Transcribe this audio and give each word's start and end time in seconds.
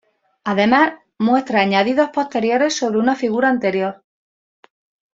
Además 0.45 0.93
muestra 1.19 1.61
añadidos 1.61 2.09
posteriores 2.09 2.75
sobre 2.75 2.97
una 2.97 3.15
figura 3.15 3.49
anterior. 3.49 4.03